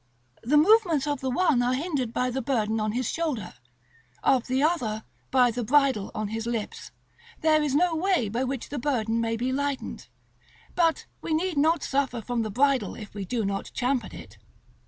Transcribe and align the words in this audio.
The 0.41 0.57
movements 0.57 1.05
of 1.05 1.19
the 1.21 1.29
one 1.29 1.61
are 1.61 1.75
hindered 1.75 2.11
by 2.11 2.31
the 2.31 2.41
burden 2.41 2.79
on 2.79 2.93
his 2.93 3.07
shoulder; 3.07 3.53
of 4.23 4.47
the 4.47 4.63
other, 4.63 5.03
by 5.29 5.51
the 5.51 5.63
bridle 5.63 6.09
on 6.15 6.29
his 6.29 6.47
lips: 6.47 6.89
there 7.41 7.61
is 7.61 7.75
no 7.75 7.95
way 7.95 8.27
by 8.27 8.43
which 8.43 8.69
the 8.69 8.79
burden 8.79 9.21
may 9.21 9.37
be 9.37 9.53
lightened; 9.53 10.07
but 10.73 11.05
we 11.21 11.35
need 11.35 11.55
not 11.55 11.83
suffer 11.83 12.19
from 12.19 12.41
the 12.41 12.49
bridle 12.49 12.95
if 12.95 13.13
we 13.13 13.25
do 13.25 13.45
not 13.45 13.69
champ 13.75 14.03
at 14.03 14.11
it. 14.15 14.39